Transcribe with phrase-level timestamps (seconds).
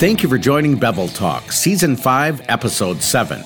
[0.00, 3.44] Thank you for joining Bevel Talk, Season 5, Episode 7.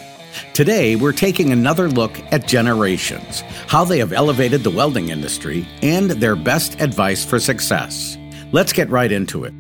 [0.53, 6.13] Today, we're taking another look at generations, how they have elevated the welding industry, and
[6.13, 8.17] their best advice for success.
[8.53, 9.53] Let's get right into it.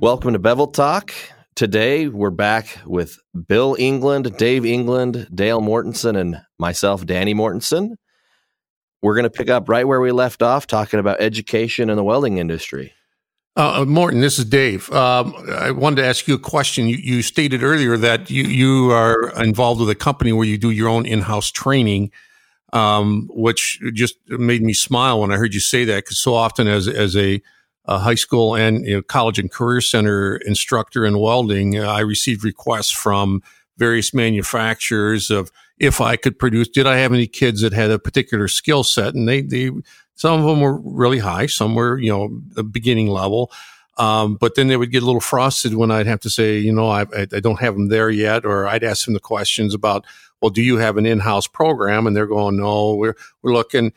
[0.00, 1.12] Welcome to Bevel Talk.
[1.56, 3.18] Today, we're back with
[3.48, 7.96] Bill England, Dave England, Dale Mortensen, and myself, Danny Mortensen.
[9.02, 12.04] We're going to pick up right where we left off, talking about education in the
[12.04, 12.92] welding industry.
[13.54, 14.90] Uh, uh, Morton, this is Dave.
[14.92, 16.88] Um, I wanted to ask you a question.
[16.88, 20.70] You, you, stated earlier that you, you are involved with a company where you do
[20.70, 22.12] your own in-house training,
[22.72, 26.04] um, which just made me smile when I heard you say that.
[26.04, 27.42] Because so often, as as a,
[27.84, 32.00] a high school and you know, college and career center instructor in welding, uh, I
[32.00, 33.42] received requests from
[33.76, 36.68] various manufacturers of if I could produce.
[36.68, 39.14] Did I have any kids that had a particular skill set?
[39.14, 39.70] And they they
[40.22, 43.50] some of them were really high, some were, you know, the beginning level.
[43.98, 46.72] Um, but then they would get a little frosted when I'd have to say, you
[46.72, 50.04] know, I, I, don't have them there yet, or I'd ask them the questions about,
[50.40, 52.06] well, do you have an in-house program?
[52.06, 53.92] And they're going, no, we're we're looking.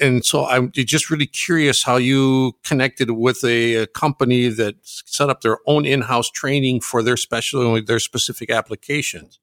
[0.00, 5.28] And so I'm just really curious how you connected with a, a company that set
[5.28, 9.38] up their own in-house training for their special their specific applications.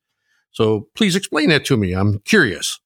[0.49, 1.93] So please explain that to me.
[1.93, 2.79] I'm curious.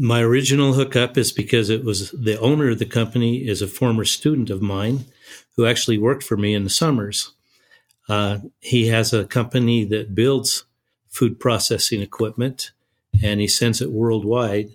[0.00, 4.04] My original hookup is because it was the owner of the company is a former
[4.04, 5.06] student of mine
[5.56, 7.32] who actually worked for me in the summers.
[8.08, 10.62] Uh, he has a company that builds
[11.08, 12.70] food processing equipment
[13.20, 14.68] and he sends it worldwide.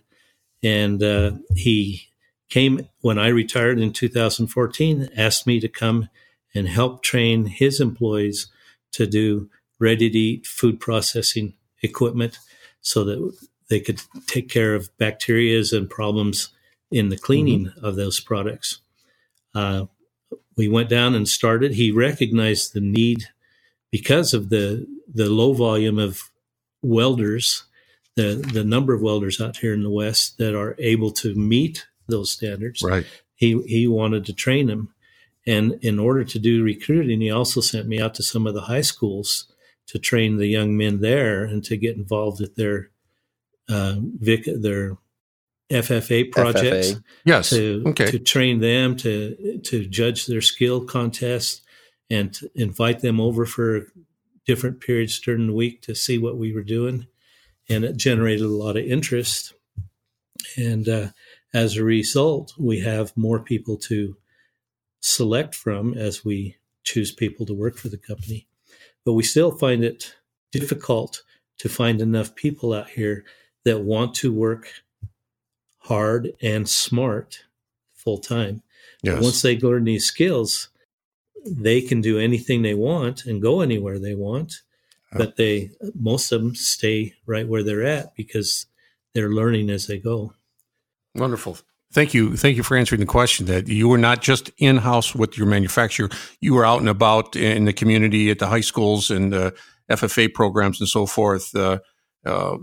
[0.62, 2.10] And uh, he
[2.50, 6.10] came when I retired in 2014, asked me to come
[6.54, 8.48] and help train his employees
[8.92, 12.40] to do ready to eat food processing equipment
[12.82, 13.34] so that
[13.74, 16.50] they could take care of bacterias and problems
[16.92, 17.84] in the cleaning mm-hmm.
[17.84, 18.82] of those products.
[19.56, 19.86] Uh,
[20.56, 21.74] we went down and started.
[21.74, 23.24] He recognized the need
[23.92, 26.22] because of the the low volume of
[26.84, 27.64] welders,
[28.16, 31.88] the the number of welders out here in the West that are able to meet
[32.08, 32.84] those standards.
[32.84, 33.08] Right.
[33.34, 34.94] He he wanted to train them,
[35.48, 38.68] and in order to do recruiting, he also sent me out to some of the
[38.70, 39.48] high schools
[39.88, 42.93] to train the young men there and to get involved with their
[43.70, 44.98] uh, Vic, their
[45.70, 46.92] FFA projects.
[46.92, 47.04] FFA.
[47.26, 47.50] Yes.
[47.50, 48.12] To, okay.
[48.12, 51.62] to train them to to judge their skill contests
[52.10, 53.88] and invite them over for
[54.46, 57.08] different periods during the week to see what we were doing,
[57.70, 59.54] and it generated a lot of interest.
[60.58, 61.08] And uh,
[61.54, 64.18] as a result, we have more people to
[65.00, 68.48] select from as we choose people to work for the company.
[69.06, 70.16] But we still find it
[70.52, 71.24] difficult
[71.60, 73.24] to find enough people out here
[73.66, 74.68] that want to work
[75.80, 77.44] hard and smart
[77.94, 78.62] full time.
[79.02, 79.22] Yes.
[79.22, 80.70] Once they learn these skills,
[81.46, 84.62] they can do anything they want and go anywhere they want.
[85.16, 88.66] But they most of them stay right where they're at because
[89.14, 90.34] they're learning as they go.
[91.14, 91.60] Wonderful.
[91.92, 92.36] Thank you.
[92.36, 95.46] Thank you for answering the question that you were not just in house with your
[95.46, 96.10] manufacturer.
[96.40, 99.54] You were out and about in the community at the high schools and the
[99.92, 101.56] FFA programs and so forth.
[101.56, 101.78] Uh,
[102.26, 102.58] uh,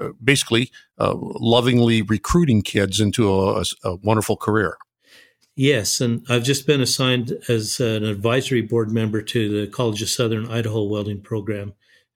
[0.00, 4.76] uh, basically uh, lovingly recruiting kids into a, a, wonderful career.
[5.56, 10.08] Yes, and I've just been assigned as an advisory board member to the College of
[10.08, 11.74] Southern Idaho Welding Program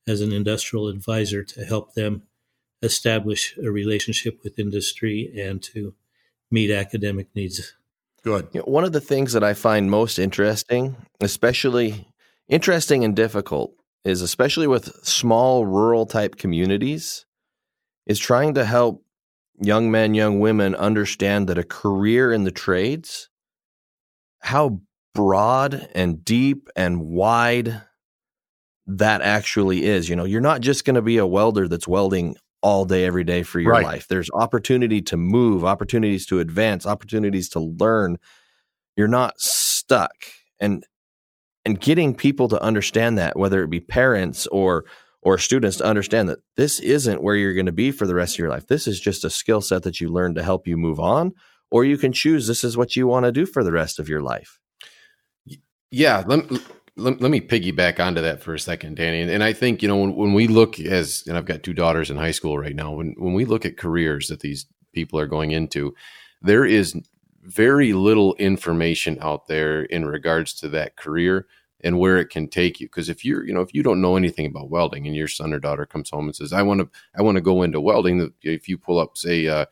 [0.09, 2.23] as an industrial advisor to help them
[2.83, 5.95] establish a relationship with industry and to
[6.51, 7.75] meet academic needs.
[8.25, 8.49] Good.
[8.53, 12.09] You know, one of the things that I find most interesting, especially
[12.49, 17.27] interesting and difficult, is especially with small rural type communities,
[18.07, 19.05] is trying to help
[19.61, 23.29] young men, young women understand that a career in the trades,
[24.41, 24.81] how
[25.15, 27.83] broad and deep and wide
[28.87, 30.09] that actually is.
[30.09, 33.25] You know, you're not just going to be a welder that's welding all day, every
[33.25, 33.85] day for your right.
[33.85, 34.09] life.
[34.09, 38.19] There's opportunity to move, opportunities to advance, opportunities to learn.
[38.97, 40.13] You're not stuck.
[40.59, 40.85] And
[41.69, 44.87] and getting people to understand that, whether it be parents or
[45.21, 48.37] or students to understand that this isn't where you're going to be for the rest
[48.37, 48.67] of your life.
[48.69, 51.33] This is just a skill set that you learn to help you move on,
[51.71, 54.09] or you can choose this is what you want to do for the rest of
[54.09, 54.59] your life.
[55.91, 56.51] Yeah, let,
[56.97, 59.21] let, let me piggyback onto that for a second, Danny.
[59.21, 61.75] And, and I think, you know, when, when we look as, and I've got two
[61.75, 64.65] daughters in high school right now, when, when we look at careers that these
[64.95, 65.95] people are going into,
[66.41, 66.95] there is
[67.43, 71.47] very little information out there in regards to that career
[71.81, 72.87] and where it can take you.
[72.87, 75.53] Because if you're, you know, if you don't know anything about welding and your son
[75.53, 78.33] or daughter comes home and says, I want to, I want to go into welding,
[78.43, 79.67] if you pull up, say, uh,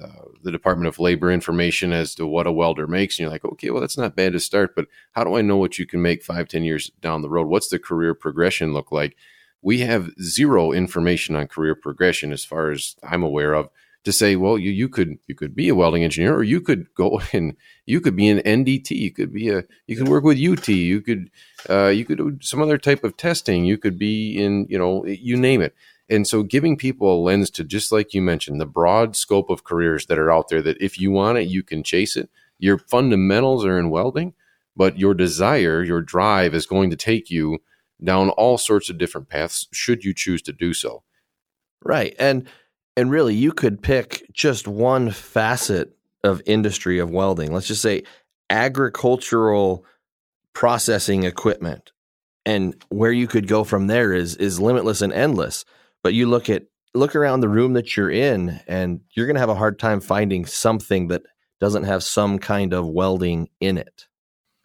[0.00, 3.44] uh, the Department of Labor information as to what a welder makes, and you're like,
[3.44, 6.00] okay, well, that's not bad to start, but how do I know what you can
[6.00, 7.48] make five, ten years down the road?
[7.48, 9.16] What's the career progression look like?
[9.60, 13.70] We have zero information on career progression as far as I'm aware of
[14.08, 16.86] to say, well, you you could you could be a welding engineer, or you could
[16.94, 20.38] go and you could be an NDT, you could be a you could work with
[20.38, 21.30] UT, you could
[21.68, 25.04] uh, you could do some other type of testing, you could be in you know
[25.04, 25.74] you name it.
[26.08, 29.64] And so giving people a lens to just like you mentioned, the broad scope of
[29.64, 32.30] careers that are out there that if you want it, you can chase it.
[32.58, 34.32] Your fundamentals are in welding,
[34.74, 37.58] but your desire, your drive is going to take you
[38.02, 41.02] down all sorts of different paths should you choose to do so.
[41.84, 42.16] Right.
[42.18, 42.48] And
[42.98, 47.52] and really you could pick just one facet of industry of welding.
[47.52, 48.02] Let's just say
[48.50, 49.84] agricultural
[50.52, 51.92] processing equipment.
[52.44, 55.64] And where you could go from there is is limitless and endless.
[56.02, 59.40] But you look at look around the room that you're in and you're going to
[59.40, 61.22] have a hard time finding something that
[61.60, 64.08] doesn't have some kind of welding in it.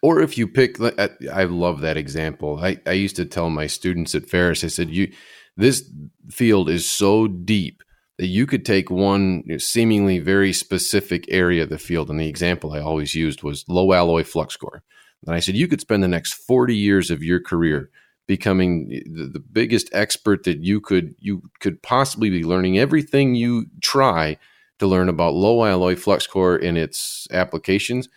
[0.01, 2.59] Or if you pick, I love that example.
[2.59, 5.13] I, I used to tell my students at Ferris, I said, "You,
[5.55, 5.87] this
[6.31, 7.83] field is so deep
[8.17, 12.73] that you could take one seemingly very specific area of the field." And the example
[12.73, 14.83] I always used was low alloy flux core.
[15.25, 17.89] And I said, you could spend the next forty years of your career
[18.27, 23.65] becoming the, the biggest expert that you could you could possibly be learning everything you
[23.81, 24.37] try
[24.79, 28.07] to learn about low alloy flux core and its applications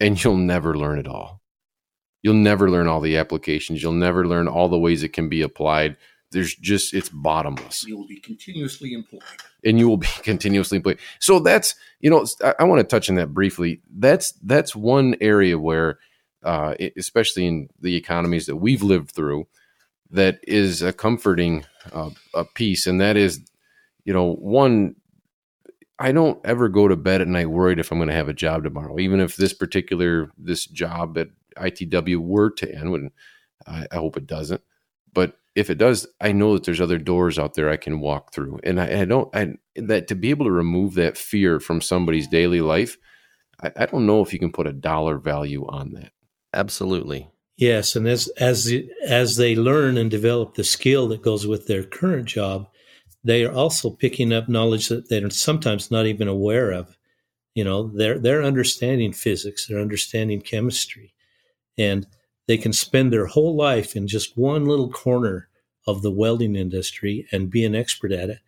[0.00, 1.40] and you'll never learn it all
[2.22, 5.42] you'll never learn all the applications you'll never learn all the ways it can be
[5.42, 5.96] applied
[6.34, 9.22] there's just it's bottomless you will be continuously employed
[9.64, 13.08] and you will be continuously employed so that's you know i, I want to touch
[13.08, 15.98] on that briefly that's that's one area where
[16.44, 19.46] uh, especially in the economies that we've lived through,
[20.10, 23.40] that is a comforting uh, a piece, and that is,
[24.04, 24.94] you know, one.
[25.96, 28.34] I don't ever go to bed at night worried if I'm going to have a
[28.34, 32.90] job tomorrow, even if this particular this job at ITW were to end.
[32.90, 33.10] When
[33.66, 34.60] I, I hope it doesn't,
[35.12, 38.32] but if it does, I know that there's other doors out there I can walk
[38.32, 39.34] through, and I, I don't.
[39.34, 42.96] I, that to be able to remove that fear from somebody's daily life,
[43.62, 46.12] I, I don't know if you can put a dollar value on that.
[46.52, 47.28] Absolutely.
[47.56, 48.72] Yes, and as as
[49.06, 52.68] as they learn and develop the skill that goes with their current job,
[53.22, 56.96] they are also picking up knowledge that they're sometimes not even aware of.
[57.54, 61.14] You know, they're they're understanding physics, they're understanding chemistry,
[61.78, 62.08] and
[62.46, 65.48] they can spend their whole life in just one little corner
[65.86, 68.38] of the welding industry and be an expert at it,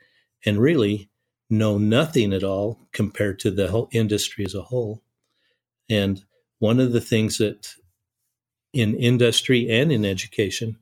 [0.45, 1.09] and really
[1.49, 5.03] know nothing at all compared to the whole industry as a whole.
[5.89, 6.25] And
[6.59, 7.75] one of the things that
[8.73, 10.77] in industry and in education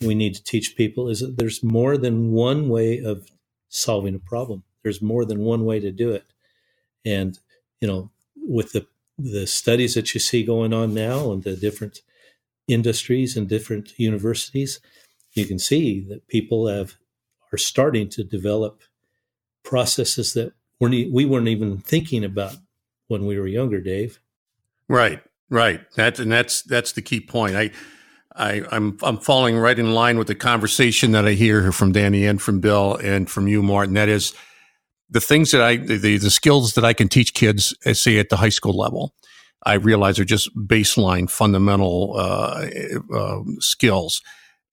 [0.00, 3.28] we need to teach people is that there's more than one way of
[3.68, 4.62] solving a problem.
[4.82, 6.24] There's more than one way to do it.
[7.04, 7.38] And,
[7.80, 8.86] you know, with the
[9.18, 12.00] the studies that you see going on now and the different
[12.72, 14.80] industries and different universities,
[15.32, 16.96] you can see that people have
[17.52, 18.80] are starting to develop
[19.64, 22.56] processes that weren't, we weren't even thinking about
[23.08, 24.20] when we were younger, Dave.
[24.88, 25.20] Right.
[25.50, 25.80] Right.
[25.96, 27.56] That's and that's that's the key point.
[27.56, 27.70] I,
[28.36, 32.24] I I'm I'm falling right in line with the conversation that I hear from Danny
[32.24, 33.94] and from Bill and from you, Martin.
[33.94, 34.32] That is
[35.10, 38.36] the things that I the the skills that I can teach kids, say at the
[38.36, 39.12] high school level.
[39.64, 42.66] I realize are just baseline, fundamental uh,
[43.14, 44.22] uh, skills,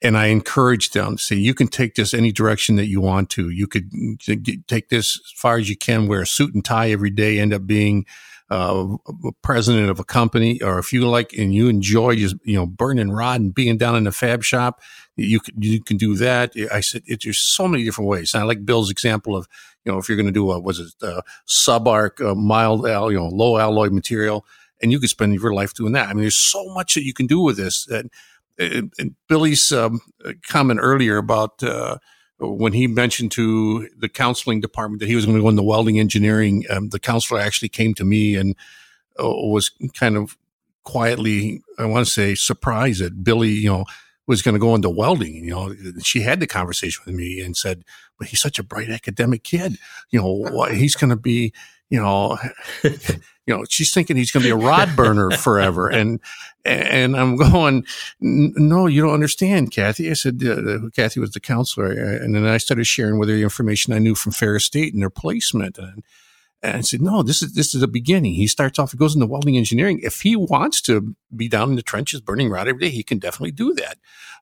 [0.01, 3.49] and I encourage them say you can take this any direction that you want to.
[3.49, 3.89] You could
[4.67, 6.07] take this as far as you can.
[6.07, 7.39] Wear a suit and tie every day.
[7.39, 8.05] End up being
[8.49, 8.95] uh,
[9.41, 13.11] president of a company, or if you like and you enjoy just you know burning
[13.11, 14.81] rod and being down in the fab shop,
[15.15, 16.53] you can you can do that.
[16.71, 18.33] I said it, there's so many different ways.
[18.33, 19.47] And I like Bill's example of
[19.83, 23.17] you know if you're going to do a was it a sub arc, mild you
[23.17, 24.45] know low alloy material,
[24.81, 26.09] and you could spend your life doing that.
[26.09, 27.87] I mean, there's so much that you can do with this.
[27.87, 28.11] And,
[28.59, 30.01] and, Billy's um,
[30.47, 31.61] comment earlier about.
[31.61, 31.97] Uh,
[32.39, 35.99] when he mentioned to the counseling department that he was going to go into welding
[35.99, 38.55] engineering, um, the counselor actually came to me and
[39.19, 40.37] uh, was kind of
[40.83, 43.85] quietly, I want to say, surprised that Billy, you know,
[44.27, 45.35] was going to go into welding.
[45.35, 47.83] You know, she had the conversation with me and said,
[48.19, 49.77] "But he's such a bright academic kid.
[50.11, 51.53] You know, he's going to be,
[51.89, 52.37] you know."
[53.47, 55.89] you know, she's thinking he's going to be a rod burner forever.
[55.89, 56.19] And,
[56.65, 57.85] and I'm going,
[58.19, 60.11] no, you don't understand, Kathy.
[60.11, 61.91] I said, uh, Kathy was the counselor.
[61.91, 65.01] And then I started sharing with her the information I knew from Ferris State and
[65.01, 65.77] their placement.
[65.77, 66.03] And,
[66.61, 68.33] and I said, no, this is, this is the beginning.
[68.33, 70.01] He starts off, he goes into welding engineering.
[70.03, 73.17] If he wants to be down in the trenches burning rod every day, he can
[73.17, 73.97] definitely do that.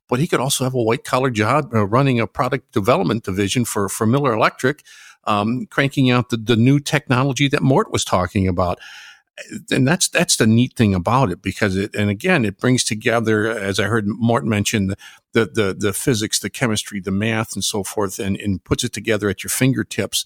[0.07, 3.65] But he could also have a white collar job uh, running a product development division
[3.65, 4.83] for, for Miller Electric
[5.25, 8.79] um, cranking out the, the new technology that Mort was talking about
[9.69, 13.49] and that's that's the neat thing about it because it and again it brings together
[13.49, 14.87] as I heard Mort mention
[15.33, 18.93] the the the, physics, the chemistry, the math, and so forth, and, and puts it
[18.93, 20.25] together at your fingertips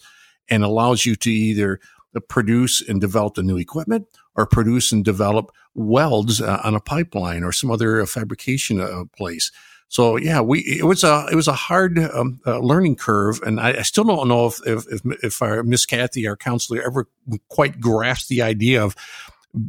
[0.50, 1.80] and allows you to either
[2.28, 7.44] produce and develop the new equipment or produce and develop welds uh, on a pipeline
[7.44, 9.52] or some other uh, fabrication uh, place.
[9.90, 13.60] So yeah, we it was a it was a hard um, uh, learning curve, and
[13.60, 17.08] I, I, still don't know if if if, if our Miss Kathy, our counselor, ever
[17.48, 18.96] quite grasped the idea of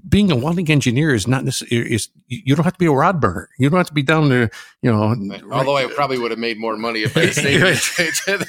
[0.09, 3.19] being a welding engineer is not necessarily is you don't have to be a rod
[3.19, 3.49] burner.
[3.59, 4.50] You don't have to be down there,
[4.83, 5.17] you know.
[5.50, 7.62] Although I probably would have made more money if I stayed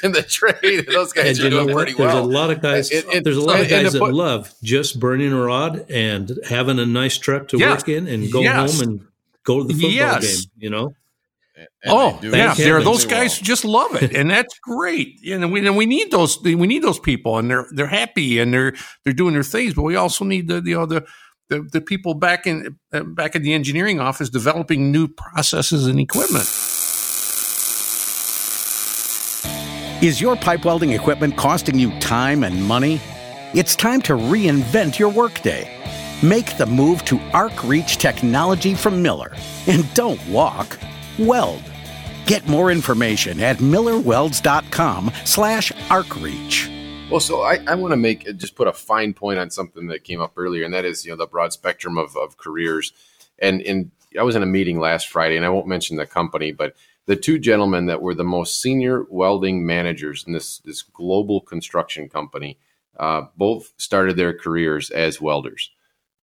[0.03, 0.87] in the trade.
[0.91, 2.09] Those guys and are doing pretty well.
[2.09, 2.91] There's a lot of guys.
[2.91, 6.37] It, it, there's a lot of guys that put, love just burning a rod and
[6.49, 8.79] having a nice truck to yes, work in and go yes.
[8.79, 9.07] home and
[9.43, 10.45] go to the football yes.
[10.45, 10.51] game.
[10.57, 10.95] You know.
[11.83, 13.39] And oh yeah, there are those guys well.
[13.39, 15.19] who just love it, and that's great.
[15.27, 18.53] And we and we need those we need those people, and they're they're happy and
[18.53, 19.73] they're they're doing their things.
[19.73, 21.05] But we also need the you know the
[21.49, 25.99] the, the people back in uh, back in the engineering office developing new processes and
[25.99, 26.47] equipment.
[30.03, 32.99] Is your pipe welding equipment costing you time and money?
[33.53, 35.77] It's time to reinvent your workday.
[36.23, 39.33] Make the move to ArcReach technology from Miller,
[39.67, 40.77] and don't walk
[41.19, 41.63] weld.
[42.25, 47.09] Get more information at millerwelds.com slash arcreach.
[47.11, 50.05] Well, so I, I want to make just put a fine point on something that
[50.05, 52.93] came up earlier, and that is you know the broad spectrum of, of careers.
[53.37, 56.53] And and I was in a meeting last Friday, and I won't mention the company,
[56.53, 56.73] but
[57.07, 62.07] the two gentlemen that were the most senior welding managers in this this global construction
[62.07, 62.57] company
[62.97, 65.69] uh, both started their careers as welders,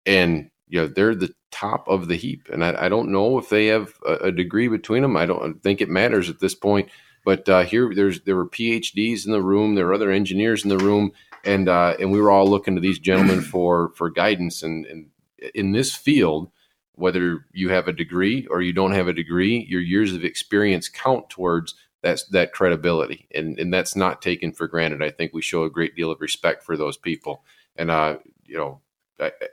[0.06, 2.48] and you know they're the top of the heap.
[2.50, 5.16] And I, I don't know if they have a, a, degree between them.
[5.16, 6.88] I don't think it matters at this point.
[7.24, 9.74] But uh, here, there's there were PhDs in the room.
[9.74, 11.12] There were other engineers in the room,
[11.44, 14.62] and uh, and we were all looking to these gentlemen for for guidance.
[14.62, 15.06] And, and
[15.54, 16.50] in this field,
[16.94, 20.88] whether you have a degree or you don't have a degree, your years of experience
[20.88, 25.02] count towards that that credibility, and and that's not taken for granted.
[25.02, 27.44] I think we show a great deal of respect for those people,
[27.76, 28.80] and uh, you know,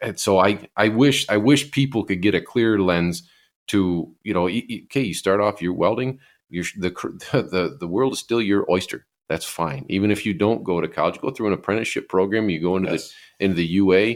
[0.01, 3.23] and so I, I wish I wish people could get a clear lens
[3.67, 6.19] to you know okay you start off your welding
[6.49, 6.89] you the,
[7.31, 9.05] the the world is still your oyster.
[9.29, 9.85] That's fine.
[9.89, 12.91] Even if you don't go to college go through an apprenticeship program you go into
[12.91, 13.13] yes.
[13.39, 14.15] the into the UA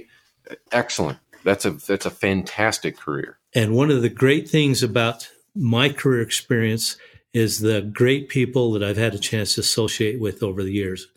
[0.71, 1.19] excellent.
[1.43, 3.39] That's a that's a fantastic career.
[3.53, 6.97] And one of the great things about my career experience
[7.33, 11.07] is the great people that I've had a chance to associate with over the years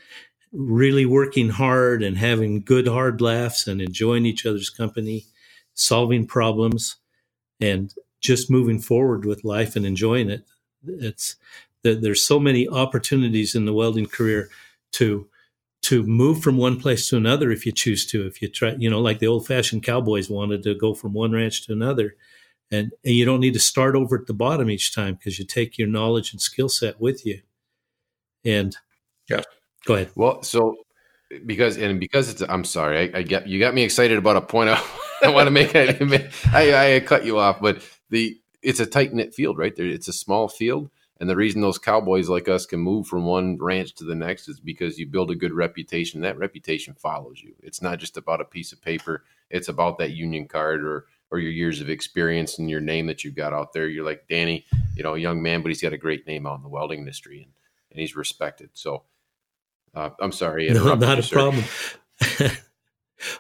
[0.55, 5.27] really working hard and having good hard laughs and enjoying each other's company,
[5.75, 6.97] solving problems,
[7.61, 10.45] and just moving forward with life and enjoying it.
[10.87, 11.37] It's
[11.83, 14.49] there's so many opportunities in the welding career
[14.93, 15.29] to
[15.83, 18.27] to move from one place to another if you choose to.
[18.27, 21.33] If you try, you know, like the old fashioned cowboys wanted to go from one
[21.33, 22.17] ranch to another.
[22.71, 25.45] And, and you don't need to start over at the bottom each time because you
[25.45, 27.43] take your knowledge and skill set with you.
[28.47, 28.75] And
[29.29, 29.43] yeah,
[29.85, 30.11] Go ahead.
[30.15, 30.77] Well, so
[31.45, 34.41] because and because it's I'm sorry, I, I get you got me excited about a
[34.41, 34.83] point I,
[35.23, 35.75] I want to make.
[35.75, 39.75] I, I cut you off, but the it's a tight knit field, right?
[39.75, 43.27] There, it's a small field, and the reason those cowboys like us can move from
[43.27, 46.23] one ranch to the next is because you build a good reputation.
[46.23, 47.55] That reputation follows you.
[47.63, 49.25] It's not just about a piece of paper.
[49.51, 53.25] It's about that union card or or your years of experience and your name that
[53.25, 53.89] you've got out there.
[53.89, 54.65] You're like Danny,
[54.97, 57.01] you know, a young man, but he's got a great name out in the welding
[57.01, 57.53] industry and,
[57.91, 58.71] and he's respected.
[58.75, 59.03] So
[59.95, 60.69] uh, I'm sorry.
[60.71, 61.65] No, not you, a problem.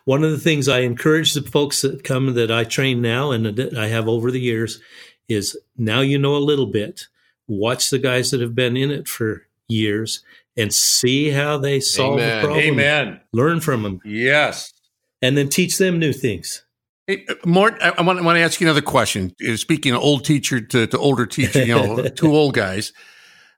[0.05, 3.47] One of the things I encourage the folks that come that I train now and
[3.47, 4.81] that I have over the years
[5.29, 7.09] is now you know a little bit.
[7.47, 10.23] Watch the guys that have been in it for years
[10.57, 12.37] and see how they solve Amen.
[12.37, 12.65] the problem.
[12.65, 13.21] Amen.
[13.33, 14.01] Learn from them.
[14.05, 14.73] Yes.
[15.21, 16.65] And then teach them new things.
[17.07, 19.35] Hey, Mort, I, I, want, I want to ask you another question.
[19.57, 22.93] Speaking of old teacher to, to older teacher, you know, two old guys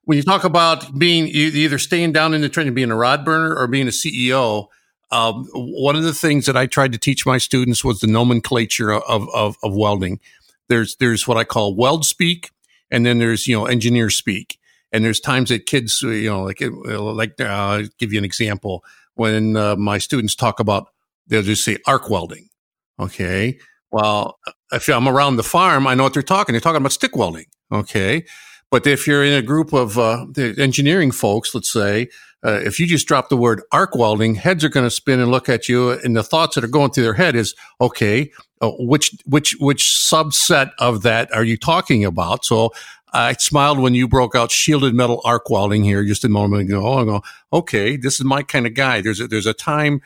[0.06, 3.24] when you talk about being either staying down in the trench and being a rod
[3.24, 4.68] burner or being a CEO,
[5.10, 8.92] um, one of the things that I tried to teach my students was the nomenclature
[8.92, 10.20] of, of, of, welding.
[10.68, 12.50] There's there's what I call weld speak,
[12.90, 14.58] and then there's you know engineer speak.
[14.92, 18.84] And there's times that kids, you know, like like uh, give you an example
[19.14, 20.88] when uh, my students talk about
[21.26, 22.48] they'll just say arc welding.
[23.00, 23.58] Okay,
[23.90, 24.38] well
[24.72, 26.52] if I'm around the farm, I know what they're talking.
[26.52, 27.46] They're talking about stick welding.
[27.72, 28.24] Okay,
[28.70, 32.08] but if you're in a group of uh, engineering folks, let's say,
[32.44, 35.30] uh, if you just drop the word arc welding, heads are going to spin and
[35.30, 38.30] look at you, and the thoughts that are going through their head is, okay,
[38.60, 42.44] uh, which which which subset of that are you talking about?
[42.44, 42.72] So
[43.12, 46.98] I smiled when you broke out shielded metal arc welding here just a moment ago.
[46.98, 49.00] I go, okay, this is my kind of guy.
[49.00, 50.00] There's a, there's a time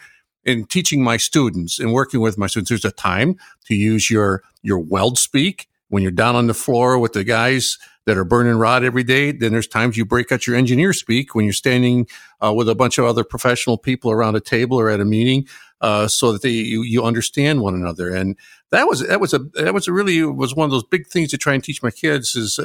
[0.44, 2.70] in teaching my students and working with my students.
[2.70, 3.36] There's a time
[3.66, 7.78] to use your your weld speak when you're down on the floor with the guys
[8.10, 9.30] that are burning rod every day.
[9.30, 12.08] Then there's times you break out your engineer speak when you're standing
[12.44, 15.46] uh, with a bunch of other professional people around a table or at a meeting,
[15.80, 18.12] uh, so that they you, you understand one another.
[18.12, 18.36] And
[18.72, 21.30] that was that was a that was a really was one of those big things
[21.30, 22.58] to try and teach my kids is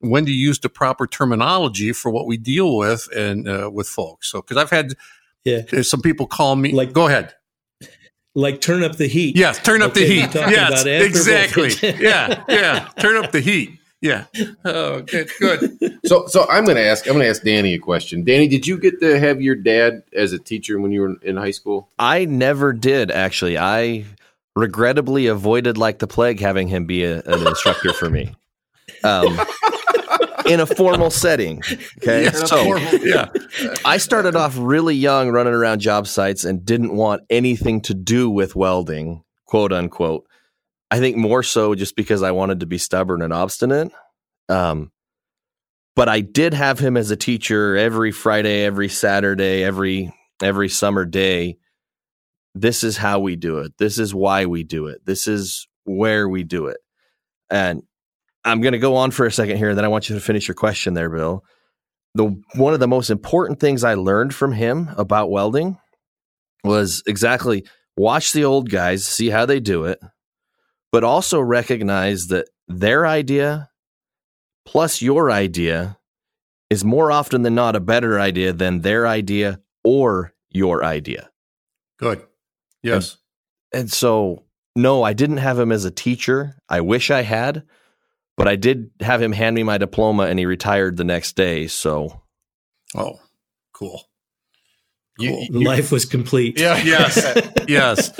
[0.00, 4.30] when to use the proper terminology for what we deal with and uh, with folks.
[4.30, 4.96] So because I've had
[5.46, 7.34] yeah some people call me like go ahead
[8.34, 9.34] like turn up the heat.
[9.34, 10.34] Yes, turn up okay, the heat.
[10.34, 11.70] Yes, exactly.
[11.98, 12.88] yeah, yeah.
[12.98, 13.79] Turn up the heat.
[14.00, 14.24] Yeah.
[14.64, 15.30] Oh, good.
[15.38, 15.98] Good.
[16.06, 17.06] so, so I'm going to ask.
[17.06, 18.24] I'm going to ask Danny a question.
[18.24, 21.36] Danny, did you get to have your dad as a teacher when you were in
[21.36, 21.88] high school?
[21.98, 23.10] I never did.
[23.10, 24.06] Actually, I
[24.56, 28.34] regrettably avoided like the plague having him be a, an instructor for me.
[29.04, 29.38] Um,
[30.46, 31.62] in a formal setting.
[31.98, 32.24] Okay.
[32.24, 33.28] Yeah, so, formal, yeah.
[33.84, 38.28] I started off really young running around job sites and didn't want anything to do
[38.30, 40.26] with welding, quote unquote.
[40.90, 43.92] I think more so just because I wanted to be stubborn and obstinate.
[44.48, 44.90] Um,
[45.94, 51.04] but I did have him as a teacher every Friday, every Saturday, every every summer
[51.04, 51.58] day.
[52.54, 53.72] This is how we do it.
[53.78, 55.04] This is why we do it.
[55.04, 56.78] This is where we do it.
[57.50, 57.82] And
[58.44, 60.20] I'm going to go on for a second here, and then I want you to
[60.20, 61.44] finish your question there, Bill.
[62.14, 65.78] The one of the most important things I learned from him about welding
[66.64, 67.66] was exactly
[67.96, 70.00] watch the old guys, see how they do it,
[70.92, 73.70] but also recognize that their idea
[74.66, 75.98] plus your idea
[76.68, 81.30] is more often than not a better idea than their idea or your idea.
[81.98, 82.24] Good.
[82.82, 83.18] Yes.
[83.72, 84.44] And, and so,
[84.76, 86.56] no, I didn't have him as a teacher.
[86.68, 87.64] I wish I had
[88.40, 91.66] but I did have him hand me my diploma and he retired the next day.
[91.66, 92.22] So,
[92.96, 93.20] oh,
[93.74, 94.08] cool.
[95.20, 95.46] cool.
[95.50, 96.58] You, Life was complete.
[96.58, 96.82] Yeah.
[96.82, 97.50] Yes.
[97.68, 98.10] yes.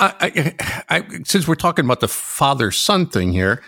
[0.00, 0.54] I, I,
[0.88, 3.62] I, since we're talking about the father son thing here,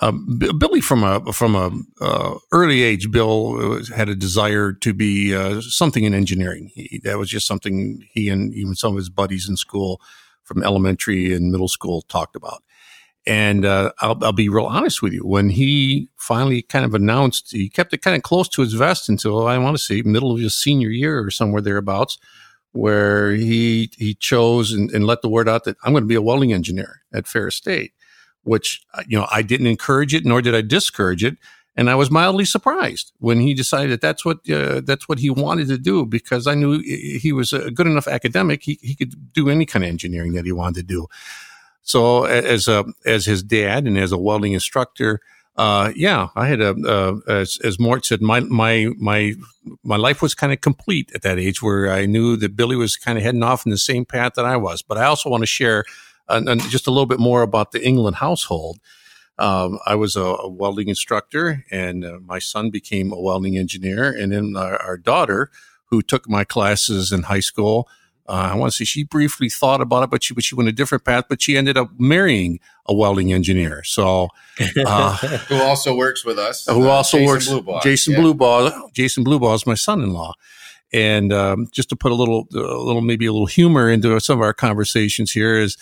[0.00, 5.34] um, Billy from a from a uh, early age, Bill had a desire to be
[5.34, 6.70] uh, something in engineering.
[6.74, 10.00] He, that was just something he and even some of his buddies in school,
[10.44, 12.62] from elementary and middle school, talked about.
[13.26, 15.26] And uh, I'll, I'll, be real honest with you.
[15.26, 19.08] When he finally kind of announced, he kept it kind of close to his vest
[19.08, 22.18] until I want to say middle of his senior year or somewhere thereabouts,
[22.72, 26.14] where he he chose and, and let the word out that I'm going to be
[26.14, 27.92] a welding engineer at Ferris State,
[28.42, 31.36] which uh, you know I didn't encourage it nor did I discourage it.
[31.76, 35.30] And I was mildly surprised when he decided that that's what uh, that's what he
[35.30, 38.64] wanted to do because I knew he was a good enough academic.
[38.64, 41.06] He, he could do any kind of engineering that he wanted to do.
[41.82, 45.20] So as a as his dad and as a welding instructor,
[45.58, 49.34] uh, yeah, I had a uh, as as Mort said, my my my
[49.82, 52.96] my life was kind of complete at that age, where I knew that Billy was
[52.96, 54.82] kind of heading off in the same path that I was.
[54.82, 55.84] But I also want to share
[56.28, 58.78] uh, just a little bit more about the England household.
[59.36, 64.10] Um, I was a, a, welding instructor, and uh, my son became a welding engineer,
[64.10, 65.50] and then our, our daughter,
[65.86, 67.88] who took my classes in high school,
[68.28, 70.68] uh, I want to say she briefly thought about it, but she but she went
[70.68, 71.24] a different path.
[71.28, 73.82] But she ended up marrying a welding engineer.
[73.84, 74.28] So
[74.84, 75.16] uh,
[75.48, 76.66] who also works with us?
[76.66, 77.48] Who uh, also Jason works?
[77.48, 77.82] Bluebaugh.
[77.82, 78.18] Jason yeah.
[78.20, 78.92] Bluebaugh.
[78.92, 80.34] Jason Bluebaugh is my son-in-law.
[80.92, 84.38] And um, just to put a little, a little, maybe a little humor into some
[84.38, 85.76] of our conversations here is,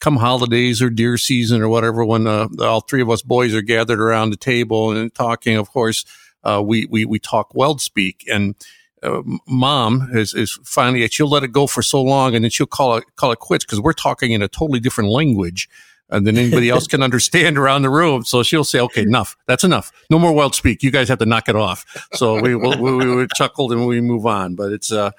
[0.00, 3.62] come holidays or deer season or whatever, when uh, all three of us boys are
[3.62, 6.04] gathered around the table and talking, of course,
[6.44, 8.54] uh, we we we talk weld speak and
[9.02, 12.66] uh, mom is, is finally she'll let it go for so long and then she'll
[12.66, 15.68] call it call it quits because we're talking in a totally different language
[16.10, 18.24] uh, than anybody else can understand around the room.
[18.24, 19.36] So she'll say, "Okay, enough.
[19.46, 19.92] That's enough.
[20.10, 20.82] No more weld speak.
[20.82, 21.84] You guys have to knock it off."
[22.14, 24.54] So we we, we, we chuckled and we move on.
[24.54, 25.10] But it's uh,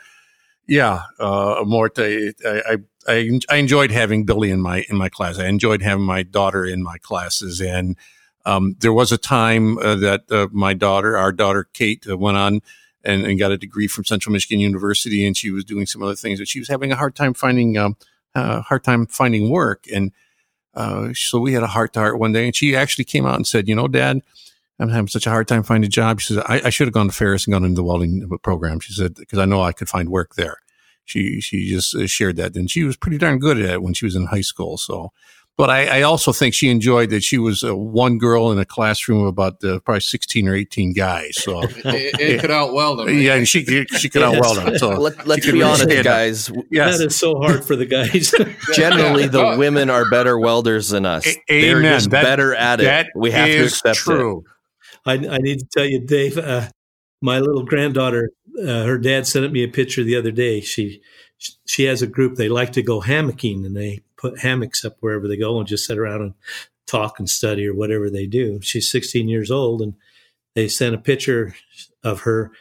[0.68, 1.98] yeah, uh, Mort.
[1.98, 5.40] I, I I I enjoyed having Billy in my in my class.
[5.40, 7.96] I enjoyed having my daughter in my classes, and
[8.46, 12.38] um, there was a time uh, that uh, my daughter, our daughter Kate, uh, went
[12.38, 12.62] on
[13.10, 16.16] and, and got a degree from Central Michigan University, and she was doing some other
[16.16, 17.98] things, but she was having a hard time finding um,
[18.36, 20.12] uh, hard time finding work, and
[20.76, 23.36] uh, so we had a heart to heart one day, and she actually came out
[23.36, 24.22] and said, "You know, Dad."
[24.80, 26.22] I'm having such a hard time finding a job.
[26.22, 28.80] She said, I, I should have gone to Ferris and gone into the welding program.
[28.80, 30.60] She said, because I know I could find work there.
[31.04, 32.56] She, she just uh, shared that.
[32.56, 34.78] And she was pretty darn good at it when she was in high school.
[34.78, 35.12] So
[35.58, 38.66] but I, I, also think she enjoyed that she was uh, one girl in a
[38.66, 41.36] classroom of about uh, probably 16 or 18 guys.
[41.36, 43.10] So it, it could outweld them.
[43.10, 44.78] Yeah, and she, she could outweld them.
[44.78, 46.50] So Let, us be honest, guys.
[46.72, 46.98] Yes.
[46.98, 48.34] That is so hard for the guys.
[48.74, 51.28] Generally, the women are better welders than us.
[51.28, 53.08] A- They're just that, better at it.
[53.14, 54.46] We have to accept true.
[54.46, 54.46] it.
[55.06, 56.38] I, I need to tell you, Dave.
[56.38, 56.70] Uh,
[57.22, 58.32] my little granddaughter,
[58.62, 60.62] uh, her dad sent me a picture the other day.
[60.62, 61.02] She
[61.66, 62.36] she has a group.
[62.36, 65.86] They like to go hammocking, and they put hammocks up wherever they go and just
[65.86, 66.34] sit around and
[66.86, 68.60] talk and study or whatever they do.
[68.62, 69.94] She's 16 years old, and
[70.56, 71.56] they sent a picture
[72.04, 72.52] of her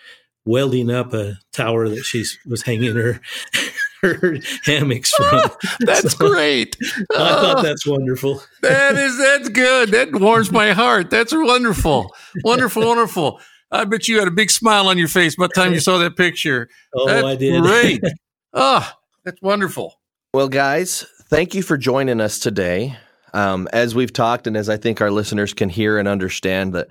[0.44, 3.21] welding up a tower that she was hanging her
[4.03, 5.51] her hammocks from.
[5.81, 6.77] that's so, great.
[7.14, 8.42] I thought that's wonderful.
[8.62, 9.90] that is that's good.
[9.90, 11.11] That warms my heart.
[11.11, 13.40] That's wonderful, wonderful, wonderful.
[13.71, 15.99] I bet you had a big smile on your face by the time you saw
[15.99, 16.68] that picture.
[16.94, 17.62] Oh, that's I did.
[17.62, 18.03] Great.
[18.55, 20.01] Ah, oh, that's wonderful.
[20.33, 22.97] Well, guys, thank you for joining us today.
[23.35, 26.88] Um, as we've talked, and as I think our listeners can hear and understand, that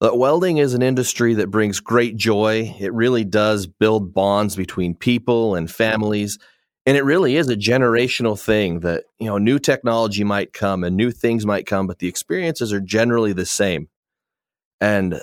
[0.00, 2.74] that welding is an industry that brings great joy.
[2.78, 6.38] It really does build bonds between people and families.
[6.84, 10.96] And it really is a generational thing that, you know, new technology might come and
[10.96, 13.88] new things might come, but the experiences are generally the same.
[14.80, 15.20] And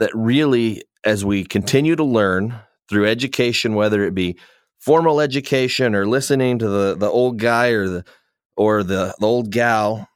[0.00, 2.56] that really, as we continue to learn
[2.88, 4.36] through education, whether it be
[4.84, 8.04] formal education or listening to the, the old guy or the
[8.56, 10.08] or the, the old gal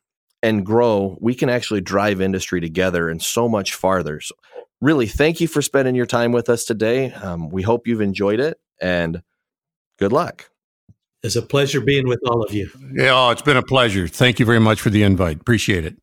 [0.42, 4.20] and grow, we can actually drive industry together and so much farther.
[4.20, 4.34] So
[4.80, 7.12] really, thank you for spending your time with us today.
[7.12, 9.22] Um, we hope you've enjoyed it and
[9.98, 10.50] good luck.
[11.24, 12.70] It's a pleasure being with all of you.
[12.92, 14.06] Yeah, oh, it's been a pleasure.
[14.06, 15.40] Thank you very much for the invite.
[15.40, 15.96] Appreciate it.